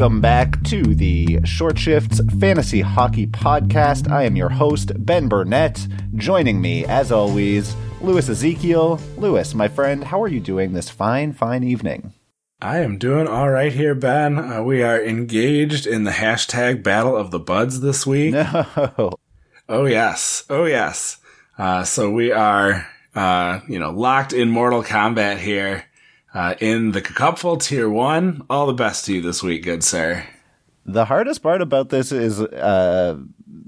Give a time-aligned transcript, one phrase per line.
[0.00, 4.10] Welcome back to the Short Shifts Fantasy Hockey Podcast.
[4.10, 5.86] I am your host, Ben Burnett.
[6.14, 8.98] Joining me, as always, Louis Ezekiel.
[9.18, 12.14] Louis, my friend, how are you doing this fine, fine evening?
[12.62, 14.38] I am doing all right here, Ben.
[14.38, 18.32] Uh, we are engaged in the hashtag Battle of the Buds this week.
[18.32, 19.18] No.
[19.68, 20.44] Oh, yes.
[20.48, 21.18] Oh, yes.
[21.58, 25.84] Uh, so we are, uh, you know, locked in Mortal Kombat here
[26.34, 28.46] uh, in the Cupful Tier 1.
[28.50, 30.26] All the best to you this week, good sir.
[30.86, 33.18] The hardest part about this is uh,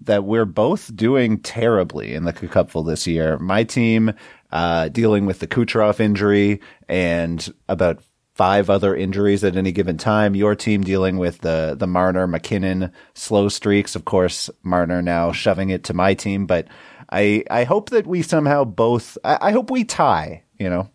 [0.04, 3.38] that we're both doing terribly in the Cupful this year.
[3.38, 4.12] My team
[4.50, 8.02] uh, dealing with the Kucherov injury and about
[8.34, 10.34] five other injuries at any given time.
[10.34, 13.94] Your team dealing with the the Marner MacKinnon slow streaks.
[13.94, 16.68] Of course, Marner now shoving it to my team, but
[17.10, 19.18] I I hope that we somehow both.
[19.24, 20.44] I, I hope we tie.
[20.58, 20.90] You know.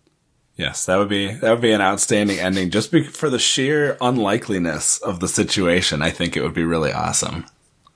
[0.57, 2.71] Yes, that would be that would be an outstanding ending.
[2.71, 6.91] Just be, for the sheer unlikeliness of the situation, I think it would be really
[6.91, 7.45] awesome.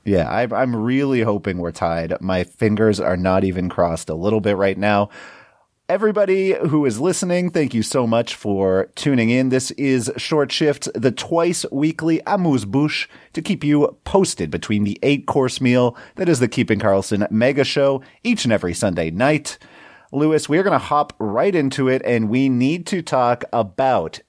[0.05, 2.19] Yeah, I, I'm really hoping we're tied.
[2.21, 5.09] My fingers are not even crossed a little bit right now.
[5.89, 9.49] Everybody who is listening, thank you so much for tuning in.
[9.49, 14.97] This is Short Shift, the twice weekly amuse bouche to keep you posted between the
[15.03, 19.57] eight course meal that is the Keeping Karlsson mega show each and every Sunday night.
[20.11, 24.19] Louis, we're going to hop right into it and we need to talk about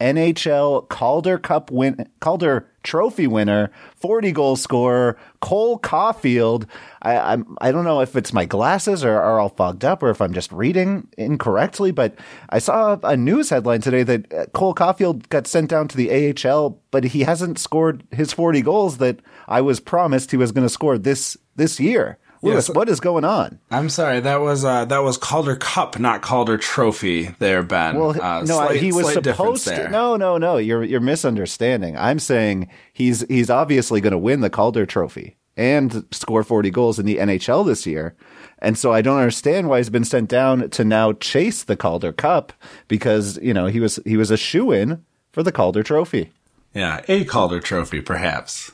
[0.00, 6.66] NHL Calder Cup win, Calder Trophy winner, 40 goal scorer, Cole Caufield.
[7.02, 10.08] I, I'm, I don't know if it's my glasses or are all fogged up or
[10.08, 12.16] if I'm just reading incorrectly, but
[12.48, 16.32] I saw a news headline today that uh, Cole Caufield got sent down to the
[16.32, 20.66] AHL, but he hasn't scored his 40 goals that I was promised he was going
[20.66, 22.18] to score this, this year.
[22.42, 22.70] Yes.
[22.70, 23.58] what is going on?
[23.70, 27.34] I'm sorry, that was uh, that was Calder Cup, not Calder Trophy.
[27.38, 27.96] There, Ben.
[27.96, 29.88] Well, uh, no, slight, he was supposed to.
[29.88, 30.56] No, no, no.
[30.56, 31.96] You're you're misunderstanding.
[31.96, 36.98] I'm saying he's he's obviously going to win the Calder Trophy and score 40 goals
[37.00, 38.14] in the NHL this year.
[38.60, 42.12] And so I don't understand why he's been sent down to now chase the Calder
[42.12, 42.52] Cup
[42.86, 46.32] because you know he was he was a shoe in for the Calder Trophy.
[46.74, 48.72] Yeah, a Calder Trophy, perhaps.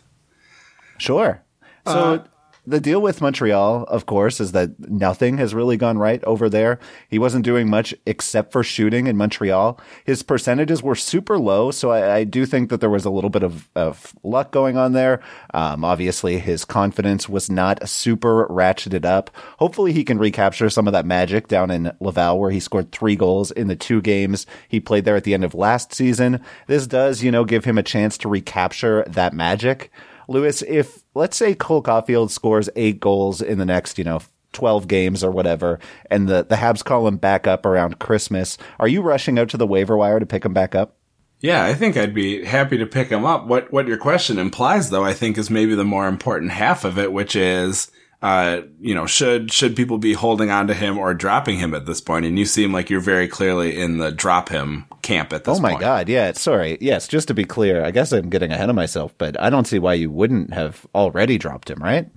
[0.99, 1.43] Sure.
[1.87, 2.25] So uh,
[2.67, 6.79] the deal with Montreal, of course, is that nothing has really gone right over there.
[7.09, 9.79] He wasn't doing much except for shooting in Montreal.
[10.05, 13.31] His percentages were super low, so I, I do think that there was a little
[13.31, 15.21] bit of, of luck going on there.
[15.53, 19.31] Um, obviously, his confidence was not super ratcheted up.
[19.59, 23.17] Hopefully, he can recapture some of that magic down in Laval, where he scored three
[23.17, 26.41] goals in the two games he played there at the end of last season.
[26.67, 29.91] This does, you know, give him a chance to recapture that magic.
[30.29, 34.21] Louis, if let's say Cole Caufield scores eight goals in the next, you know,
[34.53, 35.79] 12 games or whatever,
[36.11, 39.57] and the, the Habs call him back up around Christmas, are you rushing out to
[39.57, 40.97] the waiver wire to pick him back up?
[41.41, 43.47] Yeah, I think I'd be happy to pick him up.
[43.47, 46.99] What, what your question implies though, I think is maybe the more important half of
[46.99, 47.91] it, which is,
[48.25, 51.85] uh, you know, should should people be holding on to him or dropping him at
[51.85, 52.25] this point?
[52.25, 55.59] And you seem like you're very clearly in the drop him camp at this.
[55.59, 55.83] Oh my point.
[55.83, 56.33] god, yeah.
[56.33, 57.07] Sorry, yes.
[57.07, 59.79] Just to be clear, I guess I'm getting ahead of myself, but I don't see
[59.79, 62.09] why you wouldn't have already dropped him, right?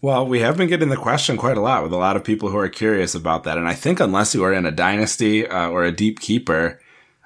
[0.00, 2.48] Well, we have been getting the question quite a lot with a lot of people
[2.48, 5.68] who are curious about that, and I think unless you are in a dynasty uh,
[5.68, 6.80] or a deep keeper,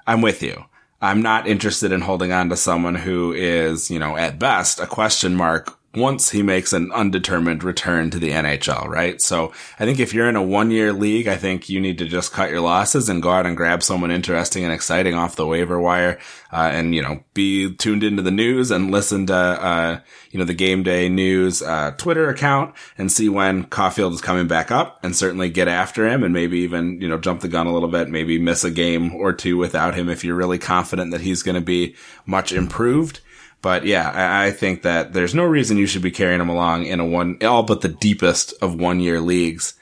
[0.05, 0.65] I'm with you.
[1.01, 4.85] I'm not interested in holding on to someone who is, you know, at best a
[4.85, 9.19] question mark once he makes an undetermined return to the NHL, right?
[9.21, 12.05] So I think if you're in a one year league, I think you need to
[12.05, 15.47] just cut your losses and go out and grab someone interesting and exciting off the
[15.47, 16.19] waiver wire,
[16.51, 19.99] uh, and, you know, be tuned into the news and listen to, uh,
[20.31, 24.47] you know, the game day news, uh, Twitter account and see when Caufield is coming
[24.47, 27.65] back up and certainly get after him and maybe even, you know, jump the gun
[27.65, 31.11] a little bit, maybe miss a game or two without him if you're really confident
[31.11, 31.95] that he's going to be
[32.25, 33.21] much improved.
[33.67, 36.85] But yeah, I, I, think that there's no reason you should be carrying him along
[36.85, 39.73] in a one, all but the deepest of one year leagues.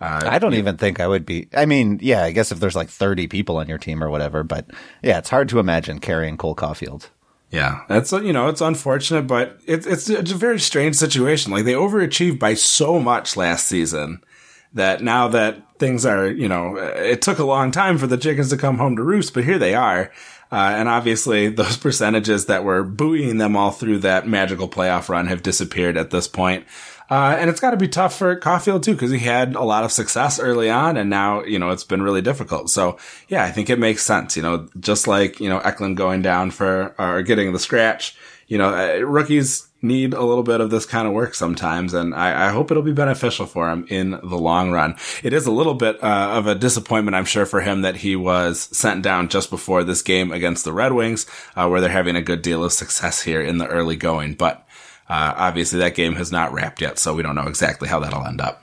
[0.00, 1.50] Uh, I don't even think I would be.
[1.54, 4.42] I mean, yeah, I guess if there's like 30 people on your team or whatever,
[4.42, 4.70] but
[5.02, 7.10] yeah, it's hard to imagine carrying Cole Caufield.
[7.50, 11.52] Yeah, that's you know it's unfortunate, but it's it's it's a very strange situation.
[11.52, 14.24] Like they overachieved by so much last season
[14.72, 18.48] that now that things are you know it took a long time for the chickens
[18.48, 20.10] to come home to roost, but here they are,
[20.56, 25.26] uh, and obviously, those percentages that were buoying them all through that magical playoff run
[25.26, 26.64] have disappeared at this point.
[27.10, 29.84] Uh, and it's got to be tough for Caufield too, because he had a lot
[29.84, 32.70] of success early on, and now you know it's been really difficult.
[32.70, 32.98] So
[33.28, 34.34] yeah, I think it makes sense.
[34.34, 38.16] You know, just like you know Eklund going down for or getting the scratch.
[38.48, 42.14] You know, uh, rookies need a little bit of this kind of work sometimes, and
[42.14, 44.96] I, I hope it'll be beneficial for him in the long run.
[45.22, 48.16] It is a little bit uh, of a disappointment, I'm sure, for him that he
[48.16, 52.16] was sent down just before this game against the Red Wings, uh, where they're having
[52.16, 54.34] a good deal of success here in the early going.
[54.34, 54.66] But
[55.08, 58.26] uh, obviously, that game has not wrapped yet, so we don't know exactly how that'll
[58.26, 58.62] end up.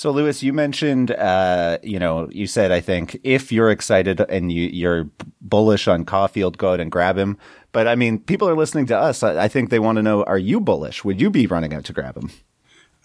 [0.00, 4.50] So, Lewis, you mentioned, uh, you know, you said, I think, if you're excited and
[4.50, 5.10] you, you're
[5.42, 7.36] bullish on Caufield, go out and grab him.
[7.72, 9.22] But I mean, people are listening to us.
[9.22, 11.04] I, I think they want to know, are you bullish?
[11.04, 12.30] Would you be running out to grab him?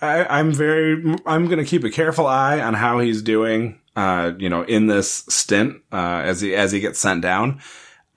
[0.01, 4.31] I, am very, I'm going to keep a careful eye on how he's doing, uh,
[4.37, 7.59] you know, in this stint, uh, as he, as he gets sent down.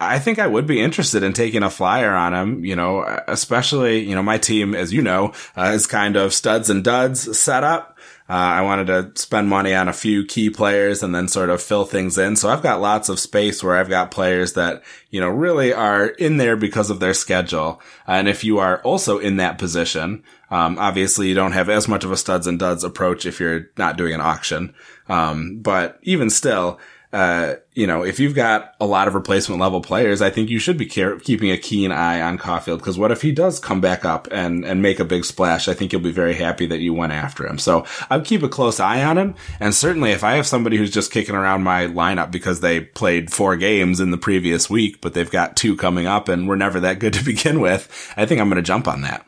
[0.00, 4.00] I think I would be interested in taking a flyer on him, you know, especially,
[4.08, 7.64] you know, my team, as you know, uh, is kind of studs and duds set
[7.64, 7.98] up.
[8.30, 11.62] Uh, I wanted to spend money on a few key players and then sort of
[11.62, 12.36] fill things in.
[12.36, 16.06] So I've got lots of space where I've got players that, you know, really are
[16.06, 17.80] in there because of their schedule.
[18.06, 22.04] And if you are also in that position, um, obviously you don't have as much
[22.04, 24.74] of a studs and duds approach if you're not doing an auction.
[25.08, 26.78] Um, but even still,
[27.12, 30.58] uh, you know, if you've got a lot of replacement level players, I think you
[30.58, 33.80] should be care- keeping a keen eye on Caufield because what if he does come
[33.80, 35.68] back up and, and make a big splash?
[35.68, 37.58] I think you'll be very happy that you went after him.
[37.58, 39.36] So I'd keep a close eye on him.
[39.58, 43.32] And certainly if I have somebody who's just kicking around my lineup because they played
[43.32, 46.80] four games in the previous week, but they've got two coming up and we're never
[46.80, 49.24] that good to begin with, I think I'm going to jump on that.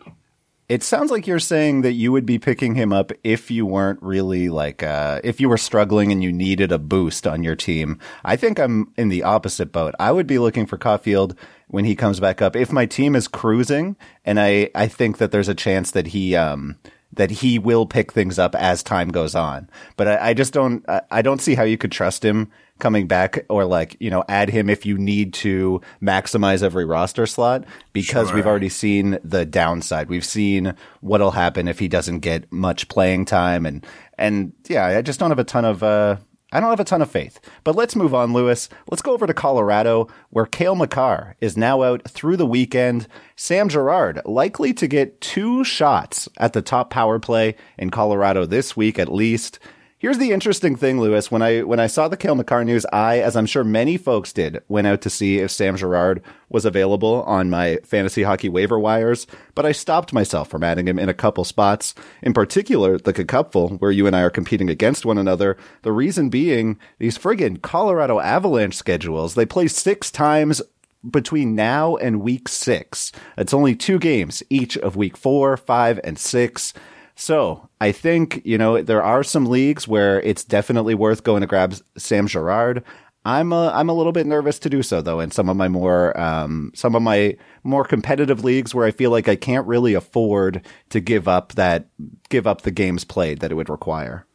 [0.70, 4.00] It sounds like you're saying that you would be picking him up if you weren't
[4.00, 7.98] really like, uh, if you were struggling and you needed a boost on your team.
[8.24, 9.96] I think I'm in the opposite boat.
[9.98, 11.36] I would be looking for Caufield
[11.66, 12.54] when he comes back up.
[12.54, 16.36] If my team is cruising and I, I think that there's a chance that he,
[16.36, 16.76] um,
[17.20, 19.68] that he will pick things up as time goes on.
[19.98, 23.06] But I, I just don't, I, I don't see how you could trust him coming
[23.06, 27.66] back or like, you know, add him if you need to maximize every roster slot
[27.92, 28.36] because sure.
[28.36, 30.08] we've already seen the downside.
[30.08, 30.72] We've seen
[31.02, 33.86] what'll happen if he doesn't get much playing time and,
[34.16, 36.16] and yeah, I just don't have a ton of, uh,
[36.52, 37.40] I don't have a ton of faith.
[37.62, 38.68] But let's move on, Lewis.
[38.90, 43.06] Let's go over to Colorado, where Cale Makar is now out through the weekend.
[43.36, 48.76] Sam Girard likely to get two shots at the top power play in Colorado this
[48.76, 49.58] week at least.
[50.00, 51.30] Here's the interesting thing, Lewis.
[51.30, 54.32] When I when I saw the Cale Makar news, I, as I'm sure many folks
[54.32, 58.78] did, went out to see if Sam Girard was available on my fantasy hockey waiver
[58.78, 59.26] wires.
[59.54, 63.78] But I stopped myself from adding him in a couple spots, in particular the Cupful,
[63.78, 65.58] where you and I are competing against one another.
[65.82, 69.34] The reason being these friggin' Colorado Avalanche schedules.
[69.34, 70.62] They play six times
[71.10, 73.12] between now and week six.
[73.36, 76.72] It's only two games each of week four, five, and six.
[77.20, 81.46] So I think, you know, there are some leagues where it's definitely worth going to
[81.46, 82.82] grab Sam Girard.
[83.26, 85.68] I'm a, I'm a little bit nervous to do so though in some of my
[85.68, 89.92] more um, some of my more competitive leagues where I feel like I can't really
[89.92, 91.88] afford to give up that
[92.30, 94.26] give up the games played that it would require.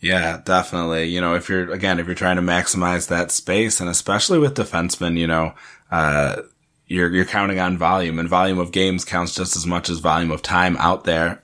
[0.00, 1.04] Yeah, definitely.
[1.04, 4.54] You know, if you're again if you're trying to maximize that space and especially with
[4.54, 5.52] defensemen, you know,
[5.90, 6.40] uh,
[6.86, 10.30] you're you're counting on volume and volume of games counts just as much as volume
[10.30, 11.42] of time out there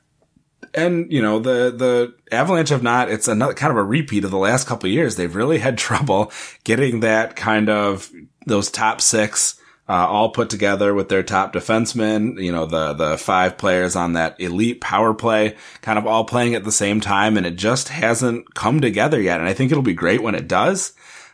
[0.74, 3.10] and you know the the Avalanche have not.
[3.10, 5.16] It's another kind of a repeat of the last couple years.
[5.16, 6.32] They've really had trouble
[6.64, 8.10] getting that kind of
[8.46, 12.42] those top six uh, all put together with their top defensemen.
[12.42, 16.54] You know the the five players on that elite power play, kind of all playing
[16.54, 19.40] at the same time, and it just hasn't come together yet.
[19.40, 20.92] And I think it'll be great when it does.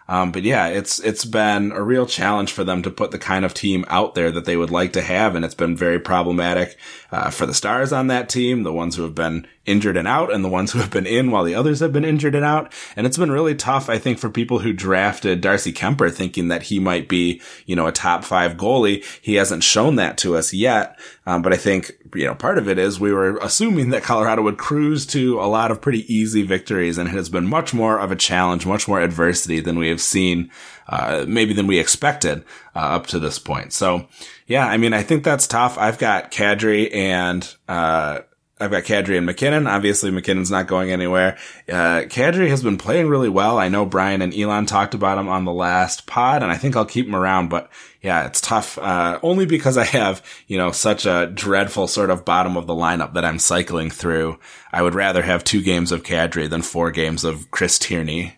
[0.09, 3.45] Um, but yeah, it's it's been a real challenge for them to put the kind
[3.45, 6.79] of team out there that they would like to have, and it's been very problematic
[7.13, 10.33] uh, for the stars on that team, the ones who have been injured and out,
[10.33, 12.73] and the ones who have been in while the others have been injured and out.
[12.97, 16.65] And it's been really tough, I think, for people who drafted Darcy Kuemper, thinking that
[16.65, 19.05] he might be, you know, a top five goalie.
[19.21, 22.69] He hasn't shown that to us yet, um, but I think you know part of
[22.69, 26.43] it is we were assuming that Colorado would cruise to a lot of pretty easy
[26.43, 29.89] victories, and it has been much more of a challenge, much more adversity than we
[29.89, 30.51] have seen,
[30.89, 32.45] uh, maybe than we expected
[32.75, 33.73] uh, up to this point.
[33.73, 34.09] So,
[34.47, 35.77] yeah, I mean, I think that's tough.
[35.79, 38.21] I've got Kadri and uh,
[38.61, 39.67] I've got Kadri and MacKinnon.
[39.67, 41.37] Obviously, MacKinnon's not going anywhere.
[41.69, 43.59] Uh, Kadri has been playing really well.
[43.59, 46.75] I know Brian and Elon talked about him on the last pod, and I think
[46.75, 47.49] I'll keep him around.
[47.49, 47.71] But
[48.03, 48.77] yeah, it's tough.
[48.79, 52.75] Uh, only because I have, you know, such a dreadful sort of bottom of the
[52.75, 54.39] lineup that I'm cycling through.
[54.73, 58.35] I would rather have two games of Kadri than four games of Chris Tierney.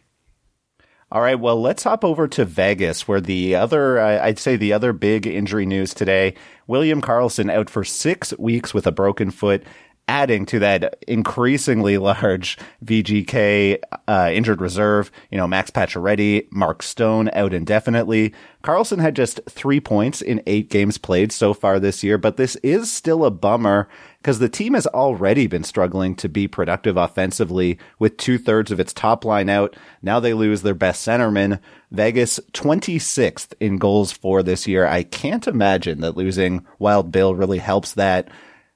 [1.13, 4.93] All right, well, let's hop over to Vegas, where the other, I'd say the other
[4.93, 6.35] big injury news today
[6.69, 9.65] William Karlsson out for six weeks with a broken foot.
[10.11, 15.13] Adding to that increasingly large VGK uh, injured reserve.
[15.31, 18.35] You know, Max Pacioretty, Mark Stone out indefinitely.
[18.65, 22.57] Karlsson had just three points in eight games played so far this year, but this
[22.57, 23.89] is still a bummer
[24.19, 28.81] because the team has already been struggling to be productive offensively with two thirds of
[28.81, 29.77] its top line out.
[30.03, 31.61] Now they lose their best centerman.
[31.93, 34.89] Vegas 26th in goals for this year.
[34.89, 38.29] I can't imagine that losing Wild Bill really helps that.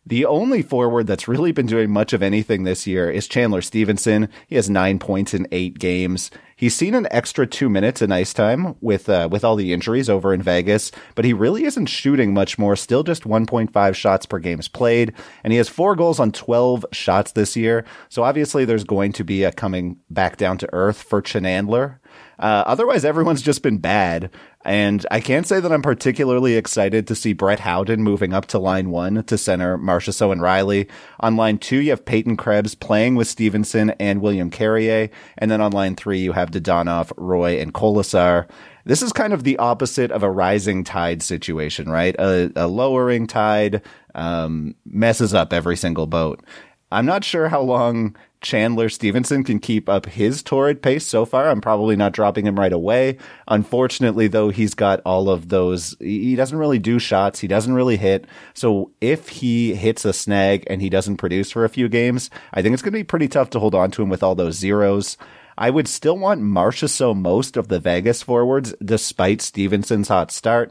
[0.06, 4.28] The only forward that's really been doing much of anything this year is Chandler Stephenson.
[4.46, 6.30] He has nine points in eight games.
[6.56, 10.10] He's seen an extra two minutes in ice time with uh, with all the injuries
[10.10, 12.76] over in Vegas, but he really isn't shooting much more.
[12.76, 17.32] Still just 1.5 shots per games played, and he has four goals on 12 shots
[17.32, 17.84] this year.
[18.10, 22.00] So obviously, there's going to be a coming back down to earth for Chandler.
[22.38, 24.30] Uh, otherwise, everyone's just been bad.
[24.64, 28.58] And I can't say that I'm particularly excited to see Brett Howden moving up to
[28.58, 30.88] line one to center Marchessault and Reilly.
[31.20, 35.10] On line two, you have Peyton Krebs playing with Stephenson and William Carrier.
[35.36, 38.48] And then on line three, you have Dadonov, Roy, and Kolesar.
[38.86, 42.14] This is kind of the opposite of a rising tide situation, right?
[42.18, 43.82] A, a lowering tide
[44.14, 46.42] um, messes up every single boat.
[46.90, 51.48] I'm not sure how long Chandler Stephenson can keep up his torrid pace so far.
[51.48, 53.16] I'm probably not dropping him right away.
[53.48, 55.96] Unfortunately, though, he's got all of those.
[55.98, 57.40] He doesn't really do shots.
[57.40, 58.26] He doesn't really hit.
[58.52, 62.62] So if he hits a snag and he doesn't produce for a few games, I
[62.62, 64.56] think it's going to be pretty tough to hold on to him with all those
[64.56, 65.16] zeros.
[65.56, 70.70] I would still want Marchessault most of the Vegas forwards, despite Stephenson's hot start.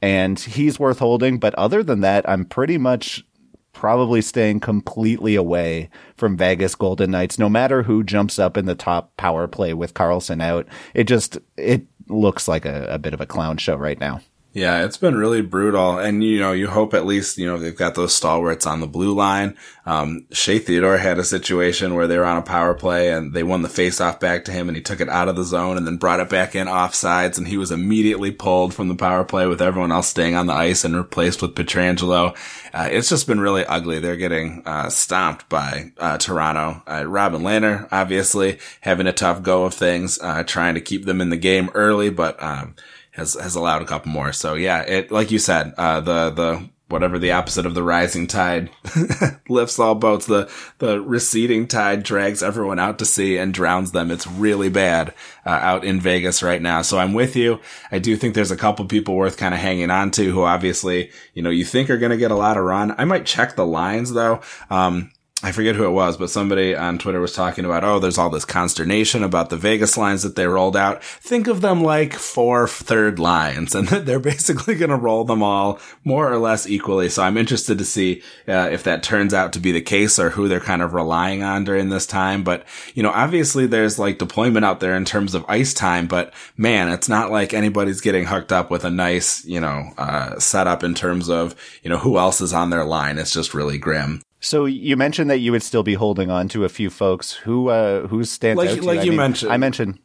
[0.00, 1.38] And he's worth holding.
[1.38, 3.24] But other than that, I'm pretty much
[3.72, 8.74] probably staying completely away from Vegas Golden Knights, no matter who jumps up in the
[8.74, 10.66] top power play with Karlsson out.
[10.94, 14.20] It just, it looks like a, a bit of a clown show right now.
[14.54, 15.98] Yeah, it's been really brutal.
[15.98, 18.86] And, you know, you hope at least, you know, they've got those stalwarts on the
[18.86, 19.56] blue line.
[19.86, 23.42] Um, Shea Theodore had a situation where they were on a power play and they
[23.42, 25.86] won the faceoff back to him and he took it out of the zone and
[25.86, 29.46] then brought it back in offsides and he was immediately pulled from the power play
[29.46, 32.36] with everyone else staying on the ice and replaced with Pietrangelo.
[32.74, 34.00] Uh, it's just been really ugly.
[34.00, 36.82] They're getting, uh, stomped by, uh, Toronto.
[36.86, 41.22] Uh, Robin Lehner, obviously having a tough go of things, uh, trying to keep them
[41.22, 42.74] in the game early, but, um,
[43.12, 44.32] has has allowed a couple more.
[44.32, 48.26] So yeah, it like you said, uh, the the whatever the opposite of the rising
[48.26, 48.68] tide
[49.48, 50.26] lifts all boats.
[50.26, 54.10] The the receding tide drags everyone out to sea and drowns them.
[54.10, 55.14] It's really bad
[55.44, 56.82] uh, out in Vegas right now.
[56.82, 57.60] So I'm with you.
[57.90, 61.10] I do think there's a couple people worth kind of hanging on to who obviously
[61.34, 62.94] you know you think are going to get a lot of run.
[62.98, 64.40] I might check the lines though.
[64.70, 65.12] Um,
[65.44, 68.30] I forget who it was, but somebody on Twitter was talking about, oh, there's all
[68.30, 71.02] this consternation about the Vegas lines that they rolled out.
[71.02, 75.42] Think of them like four third lines and that they're basically going to roll them
[75.42, 77.08] all more or less equally.
[77.08, 80.30] So I'm interested to see uh, if that turns out to be the case or
[80.30, 82.44] who they're kind of relying on during this time.
[82.44, 86.32] But, you know, obviously there's like deployment out there in terms of ice time, but
[86.56, 90.84] man, it's not like anybody's getting hooked up with a nice, you know, uh, setup
[90.84, 93.18] in terms of, you know, who else is on their line.
[93.18, 94.22] It's just really grim.
[94.42, 97.68] So you mentioned that you would still be holding on to a few folks who
[97.68, 99.04] uh who stand like, out to like you.
[99.04, 99.52] you mean, mentioned.
[99.52, 99.98] I mentioned.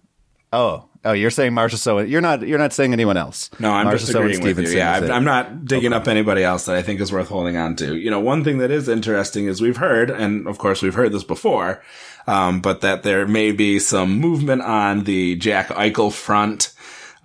[0.54, 2.10] Oh, oh, you're saying Marchessault.
[2.10, 2.48] You're not.
[2.48, 3.50] You're not saying anyone else.
[3.60, 4.78] No, I'm just agreeing with you.
[4.78, 5.12] Yeah, I'm.
[5.12, 7.96] I'm not digging up anybody else that I think is worth holding on to.
[7.96, 11.12] You know, one thing that is interesting is we've heard, and of course we've heard
[11.12, 11.84] this before,
[12.28, 16.74] um, but that there may be some movement on the Jack Eichel front.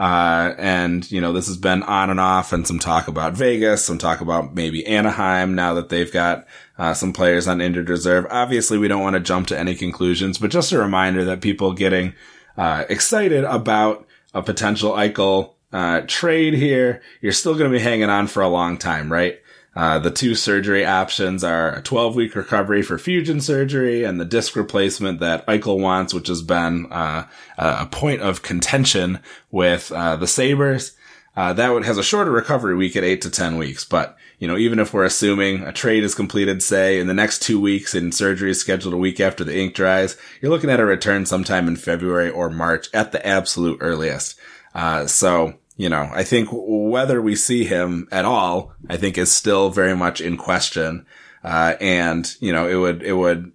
[0.01, 3.85] Uh, and you know, this has been on and off and some talk about Vegas,
[3.85, 6.47] some talk about maybe Anaheim now that they've got,
[6.83, 8.27] uh, some players on injured reserve.
[8.29, 11.75] Obviously, we don't want to jump to any conclusions, but just a reminder that people
[11.75, 12.13] getting,
[12.57, 18.11] uh, excited about a potential Eichel, uh, trade here, you're still going to be hanging
[18.11, 19.39] on for a long time, right?
[19.77, 24.25] Uh, the two surgery options are a 12 week recovery for fusion surgery and the
[24.25, 29.21] disc replacement that Eichel wants, which has been, uh, a point of contention
[29.53, 30.97] with, uh, the Sabres.
[31.35, 33.85] Uh, that would, has a shorter recovery week at eight to 10 weeks.
[33.85, 37.41] But, you know, even if we're assuming a trade is completed, say in the next
[37.41, 40.81] two weeks and surgery is scheduled a week after the ink dries, you're looking at
[40.81, 44.39] a return sometime in February or March at the absolute earliest.
[44.75, 49.33] Uh, so, you know, I think whether we see him at all, I think is
[49.33, 51.07] still very much in question.
[51.43, 53.53] Uh, and, you know, it would, it would,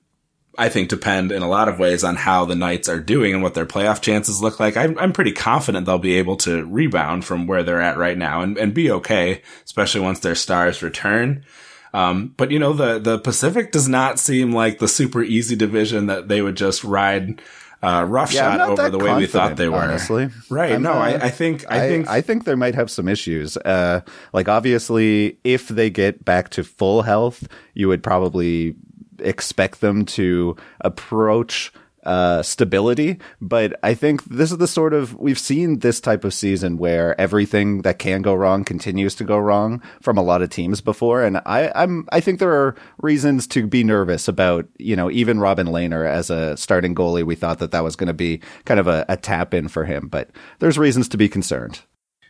[0.58, 3.44] I think depend in a lot of ways on how the Knights are doing and
[3.44, 4.76] what their playoff chances look like.
[4.76, 8.42] I'm, I'm pretty confident they'll be able to rebound from where they're at right now
[8.42, 11.46] and, and be okay, especially once their stars return.
[11.94, 16.08] Um, but you know, the, the Pacific does not seem like the super easy division
[16.08, 17.40] that they would just ride,
[17.84, 19.78] uh, roughshod Yeah, over the way we thought they were.
[19.78, 20.30] honestly.
[20.50, 20.74] Right.
[20.74, 23.08] I'm no, not- I, I think, I, I think, I think they might have some
[23.08, 23.58] issues.
[23.58, 24.02] Uh,
[24.34, 28.76] like obviously, if they get back to full health, you would probably
[29.20, 31.72] expect them to approach
[32.08, 33.20] uh, stability.
[33.42, 37.20] But I think this is the sort of we've seen this type of season where
[37.20, 41.24] everything that can go wrong continues to go wrong from a lot of teams before.
[41.24, 45.40] And I, I'm I think there are reasons to be nervous about you know even
[45.40, 47.26] Robin Lehner as a starting goalie.
[47.26, 49.84] We thought that that was going to be kind of a, a tap in for
[49.84, 51.82] him, but there's reasons to be concerned.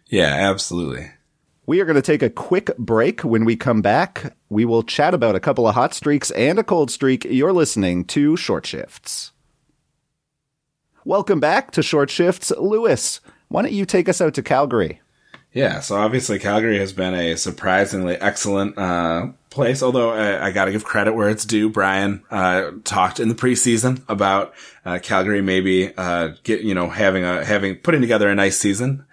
[0.09, 1.11] Yeah, absolutely.
[1.67, 3.25] We are going to take a quick break.
[3.25, 6.63] When we come back, we will chat about a couple of hot streaks and a
[6.63, 7.25] cold streak.
[7.25, 9.33] You're listening to Short Shifts.
[11.03, 12.51] Welcome back to Short Shifts.
[12.51, 13.19] Lewis,
[13.49, 15.01] why don't you take us out to Calgary?
[15.51, 19.83] Yeah, so obviously Calgary has been a surprisingly excellent uh, place.
[19.83, 21.69] Although I, I got to give credit where it's due.
[21.69, 24.53] Brian uh, talked in the preseason about
[24.85, 29.05] uh, Calgary maybe uh, get you know having a having putting together a nice season.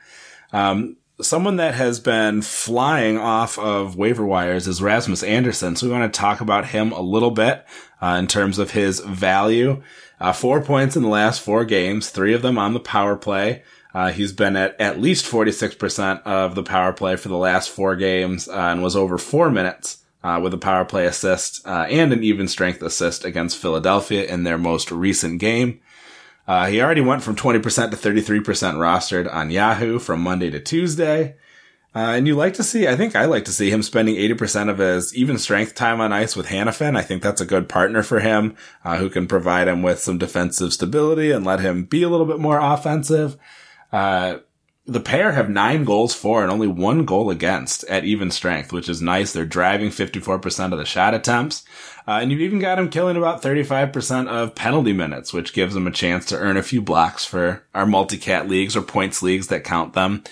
[0.52, 5.76] Um, someone that has been flying off of waiver wires is Rasmus Andersson.
[5.76, 7.64] So we want to talk about him a little bit
[8.02, 9.82] uh, in terms of his value.
[10.20, 13.62] Uh, four points in the last four games, three of them on the power play.
[13.92, 17.94] Uh, he's been at at least 46% of the power play for the last four
[17.94, 22.12] games uh, and was over four minutes uh, with a power play assist uh, and
[22.12, 25.80] an even strength assist against Philadelphia in their most recent game.
[26.46, 28.42] Uh, he already went from 20% to 33%
[28.74, 31.36] rostered on Yahoo from Monday to Tuesday.
[31.96, 34.68] Uh, and you like to see, I think I like to see him spending 80%
[34.68, 36.96] of his even strength time on ice with Hanifin.
[36.96, 40.18] I think that's a good partner for him, uh, who can provide him with some
[40.18, 43.36] defensive stability and let him be a little bit more offensive.
[43.92, 44.38] Uh,
[44.86, 48.88] the pair have nine goals for and only one goal against at even strength, which
[48.88, 49.32] is nice.
[49.32, 51.64] They're driving 54% of the shot attempts.
[52.06, 55.86] Uh, and you've even got him killing about 35% of penalty minutes, which gives him
[55.86, 59.64] a chance to earn a few blocks for our multi-cat leagues or points leagues that
[59.64, 60.22] count them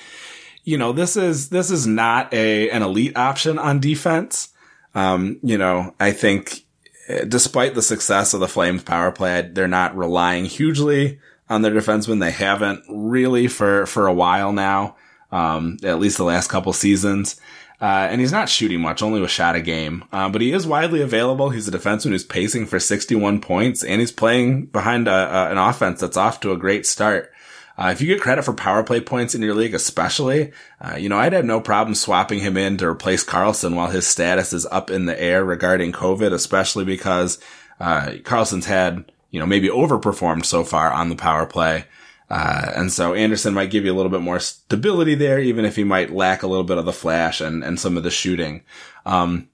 [0.64, 4.48] you know, this is, this is not a, an elite option on defense.
[4.94, 6.64] Um, you know, I think
[7.08, 11.72] eh, despite the success of the Flames power play, they're not relying hugely on their
[11.72, 12.20] defensemen.
[12.20, 14.96] They haven't really for, for a while now.
[15.32, 17.40] Um, at least the last couple seasons.
[17.82, 20.04] Uh, and he's not shooting much, only a shot a game.
[20.12, 21.50] Uh, but he is widely available.
[21.50, 25.58] He's a defenseman who's pacing for 61 points and he's playing behind a, a, an
[25.58, 27.32] offense that's off to a great start.
[27.76, 31.08] Uh, if you get credit for power play points in your league, especially, uh, you
[31.08, 34.66] know, I'd have no problem swapping him in to replace Karlsson while his status is
[34.66, 37.40] up in the air regarding COVID, especially because,
[37.80, 41.86] uh, Karlsson's had, you know, maybe overperformed so far on the power play.
[42.32, 45.76] Uh, and so Andersson might give you a little bit more stability there, even if
[45.76, 48.62] he might lack a little bit of the flash and, and some of the shooting.
[49.04, 49.50] Um,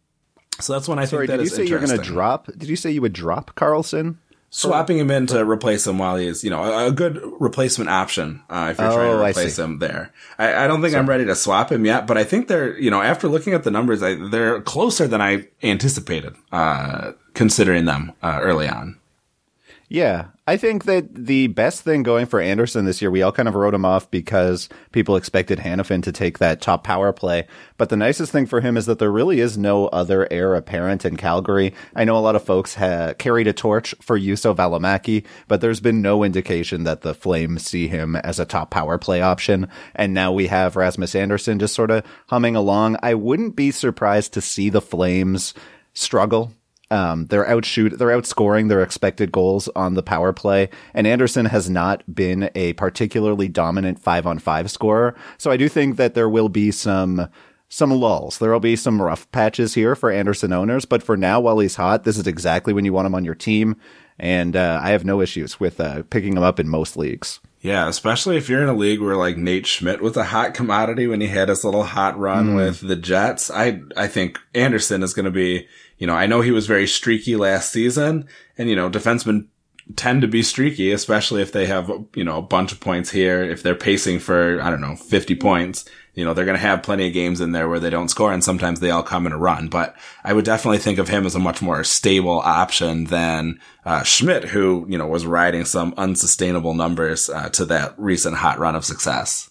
[0.61, 2.47] so that's when I Sorry, think did you say you're going to drop?
[2.47, 4.19] Did you say you would drop Karlsson?
[4.51, 8.43] swapping him in to replace him while he's, you know, a, a good replacement option
[8.49, 10.13] uh, if you're oh, trying to oh, replace him there.
[10.39, 11.03] I, I don't think Sorry.
[11.03, 13.65] I'm ready to swap him yet, but I think they're, you know, after looking at
[13.65, 18.98] the numbers, I, they're closer than I anticipated, uh, considering them uh, early on.
[19.91, 23.49] Yeah, I think that the best thing going for Andersson this year, we all kind
[23.49, 27.47] of wrote him off because people expected Hanifin to take that top power play.
[27.79, 31.07] But the nicest thing for him is that there really is no other heir apparent
[31.07, 31.73] in Calgary.
[31.97, 35.81] I know a lot of folks ha- carried a torch for Juuso Valimaki, but there's
[35.81, 39.69] been no indication that the Flames see him as a top power play option.
[39.95, 42.99] And now we have Rasmus Andersson just sort of humming along.
[43.03, 45.55] I wouldn't be surprised to see the Flames
[45.95, 46.53] struggle
[46.91, 51.69] um, they're outshoot, they're outscoring their expected goals on the power play, and Andersson has
[51.69, 55.15] not been a particularly dominant five on five scorer.
[55.37, 57.29] So I do think that there will be some
[57.69, 58.39] some lulls.
[58.39, 61.77] There will be some rough patches here for Andersson owners, but for now, while he's
[61.77, 63.77] hot, this is exactly when you want him on your team,
[64.19, 67.41] and uh, I have no issues with uh, picking him up in most leagues.
[67.61, 71.07] Yeah, especially if you're in a league where like Nate Schmidt was a hot commodity
[71.09, 72.57] when he had his little hot run mm.
[72.57, 73.51] with the Jets.
[73.51, 75.67] I I think Andersson is going to be
[75.99, 79.49] you know, I know he was very streaky last season and, you know, defensemen
[79.97, 83.43] tend to be streaky, especially if they have, you know, a bunch of points here.
[83.43, 86.83] If they're pacing for, I don't know, 50 points, you know, they're going to have
[86.83, 89.33] plenty of games in there where they don't score and sometimes they all come in
[89.33, 89.69] a run.
[89.69, 94.03] But I would definitely think of him as a much more stable option than, uh,
[94.03, 98.77] Schmidt, who, you know, was riding some unsustainable numbers, uh, to that recent hot run
[98.77, 99.51] of success.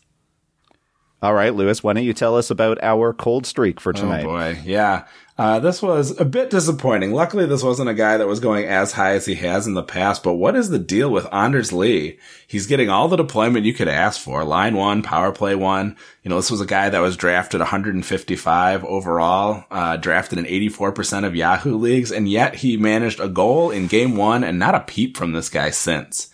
[1.19, 4.23] All right, Lewis, why don't you tell us about our cold streak for oh, tonight?
[4.25, 4.62] Oh boy.
[4.63, 5.05] Yeah.
[5.38, 7.13] Uh, this was a bit disappointing.
[7.13, 9.84] Luckily, this wasn't a guy that was going as high as he has in the
[9.84, 12.17] past, but what is the deal with Anders Lee?
[12.47, 14.43] He's getting all the deployment you could ask for.
[14.43, 15.95] Line one, power play one.
[16.23, 21.23] You know, this was a guy that was drafted 155 overall, uh, drafted in 84%
[21.23, 24.80] of Yahoo leagues, and yet he managed a goal in game one and not a
[24.80, 26.32] peep from this guy since.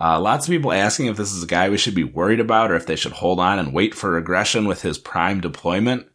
[0.00, 2.70] Uh, lots of people asking if this is a guy we should be worried about
[2.70, 6.06] or if they should hold on and wait for regression with his prime deployment.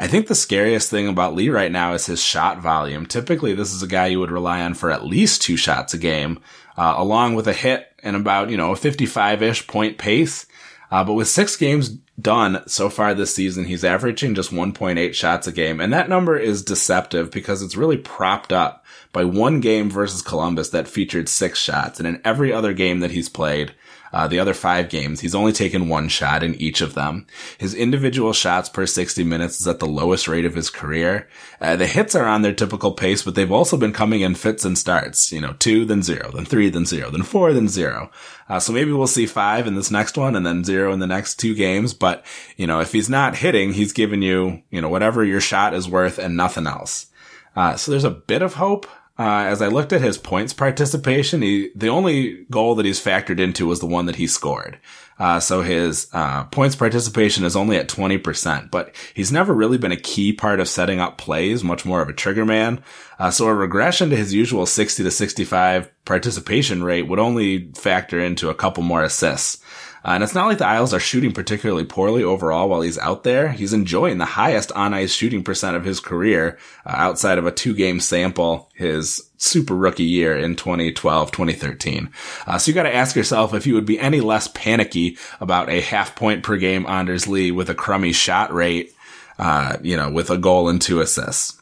[0.00, 3.04] I think the scariest thing about Lee right now is his shot volume.
[3.04, 5.98] Typically, this is a guy you would rely on for at least two shots a
[5.98, 6.40] game,
[6.78, 10.46] uh, along with a hit and about, you know, a 55-ish point pace.
[10.90, 15.46] Uh, but with six games done so far this season, he's averaging just 1.8 shots
[15.46, 15.80] a game.
[15.80, 20.70] And that number is deceptive because it's really propped up by one game versus Columbus
[20.70, 21.98] that featured six shots.
[22.00, 23.74] And in every other game that he's played,
[24.12, 27.26] uh, the other five games, he's only taken one shot in each of them.
[27.58, 31.28] His individual shots per 60 minutes is at the lowest rate of his career.
[31.60, 34.64] Uh, the hits are on their typical pace, but they've also been coming in fits
[34.64, 35.32] and starts.
[35.32, 38.10] You know, two, then zero, then three, then zero, then four, then zero.
[38.48, 41.06] Uh, so maybe we'll see five in this next one and then zero in the
[41.06, 41.94] next two games.
[41.94, 42.24] But,
[42.56, 45.88] you know, if he's not hitting, he's giving you, you know, whatever your shot is
[45.88, 47.06] worth and nothing else.
[47.54, 48.88] Uh, so there's a bit of hope.
[49.20, 53.38] Uh, as I looked at his points participation, he, the only goal that he's factored
[53.38, 54.78] into was the one that he scored.
[55.18, 59.92] Uh, so his uh, points participation is only at 20%, but he's never really been
[59.92, 62.82] a key part of setting up plays, much more of a trigger man.
[63.18, 68.18] Uh, so a regression to his usual 60 to 65 participation rate would only factor
[68.18, 69.62] into a couple more assists.
[70.04, 73.22] Uh, and it's not like the Isles are shooting particularly poorly overall while he's out
[73.24, 73.48] there.
[73.52, 77.52] He's enjoying the highest on ice shooting percent of his career uh, outside of a
[77.52, 82.10] two game sample, his super rookie year in 2012, 2013.
[82.46, 85.68] Uh, so you got to ask yourself if you would be any less panicky about
[85.68, 88.94] a half point per game Anders Lee with a crummy shot rate,
[89.38, 91.59] uh, you know, with a goal and two assists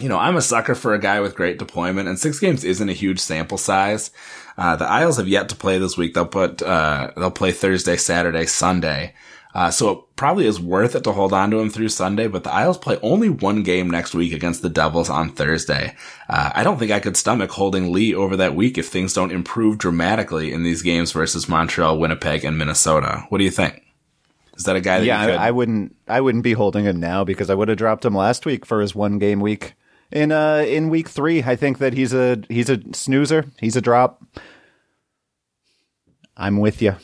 [0.00, 2.88] you know, I'm a sucker for a guy with great deployment, and six games isn't
[2.88, 4.10] a huge sample size.
[4.56, 6.14] Uh, the Isles have yet to play this week.
[6.14, 9.14] They'll put, uh, they'll play Thursday, Saturday, Sunday.
[9.54, 12.44] Uh, so it probably is worth it to hold on to him through Sunday, but
[12.44, 15.96] the Isles play only one game next week against the Devils on Thursday.
[16.28, 19.32] Uh, I don't think I could stomach holding Lee over that week if things don't
[19.32, 23.24] improve dramatically in these games versus Montreal, Winnipeg, and Minnesota.
[23.30, 23.82] What do you think?
[24.56, 27.24] Is that a guy that yeah, I, I wouldn't, I wouldn't be holding him now
[27.24, 29.74] because I would have dropped him last week for his one game week
[30.10, 31.42] in uh in week three.
[31.42, 33.46] I think that he's a he's a snoozer.
[33.58, 34.22] He's a drop.
[36.36, 36.96] I'm with you.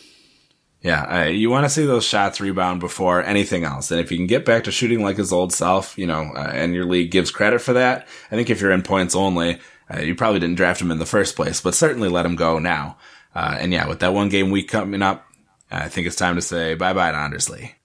[0.80, 3.90] Yeah, uh, you want to see those shots rebound before anything else.
[3.90, 6.50] And if you can get back to shooting like his old self, you know, uh,
[6.52, 9.60] and your league gives credit for that, I think if you're in points only,
[9.92, 12.58] uh, you probably didn't draft him in the first place, but certainly let him go
[12.58, 12.98] now.
[13.34, 15.24] Uh, and yeah, with that one game week coming up,
[15.70, 17.76] I think it's time to say bye bye to Anders Lee.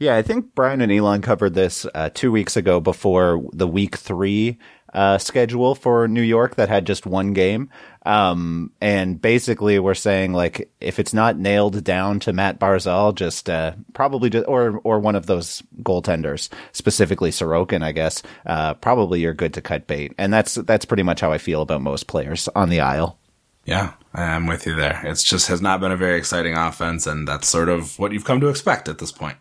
[0.00, 3.96] Yeah, I think Brian and Elon covered this uh, two weeks ago before the week
[3.96, 4.56] three
[4.94, 7.68] uh, schedule for New York that had just one game.
[8.06, 13.50] Um, and basically we're saying like, if it's not nailed down to Mat Barzal, just,
[13.50, 19.20] uh, probably just, or, or one of those goaltenders, specifically Sorokin, I guess, uh, probably
[19.20, 20.14] you're good to cut bait.
[20.16, 23.18] And that's, that's pretty much how I feel about most players on the Isle.
[23.66, 25.02] Yeah, I'm with you there.
[25.04, 28.24] It's just has not been a very exciting offense, and that's sort of what you've
[28.24, 29.36] come to expect at this point.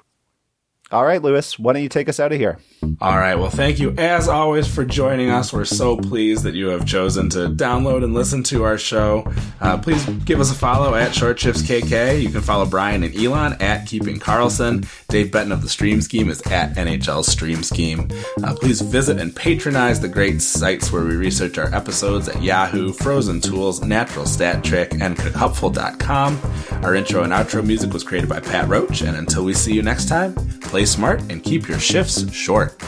[0.91, 2.57] All right, Lewis, why don't you take us out of here?
[2.99, 3.35] All right.
[3.35, 5.53] Well, thank you as always for joining us.
[5.53, 9.31] We're so pleased that you have chosen to download and listen to our show.
[9.61, 12.19] Uh, please give us a follow at Short Shifts KK.
[12.21, 14.83] You can follow Brian and Elon at Keeping Karlsson.
[15.09, 18.07] Dave Benton of the Stream Scheme is at NHL Stream Scheme.
[18.43, 22.93] Uh, please visit and patronize the great sites where we research our episodes at Yahoo,
[22.93, 26.39] Frozen Tools, Natural Stat Trick, and CookHupful.com.
[26.83, 29.01] Our intro and outro music was created by Pat Roach.
[29.01, 32.79] And until we see you next time, play smart and keep your shifts short.